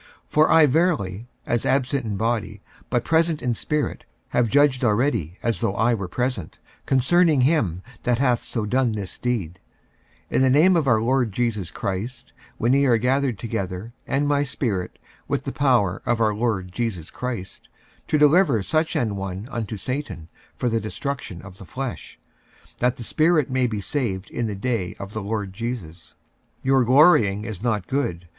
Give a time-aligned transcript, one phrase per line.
[0.01, 5.37] 46:005:003 For I verily, as absent in body, but present in spirit, have judged already,
[5.43, 9.59] as though I were present, concerning him that hath so done this deed,
[10.31, 14.27] 46:005:004 In the name of our Lord Jesus Christ, when ye are gathered together, and
[14.27, 17.69] my spirit, with the power of our Lord Jesus Christ,
[18.07, 22.17] 46:005:005 To deliver such an one unto Satan for the destruction of the flesh,
[22.79, 26.15] that the spirit may be saved in the day of the Lord Jesus.
[26.65, 28.27] 46:005:006 Your glorying is not good.